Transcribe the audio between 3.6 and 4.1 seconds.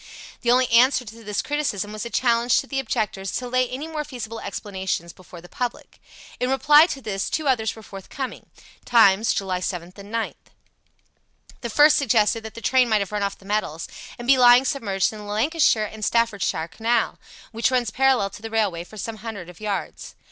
any more